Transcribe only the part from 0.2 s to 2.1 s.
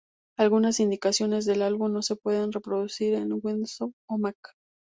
Algunas ediciones del álbum no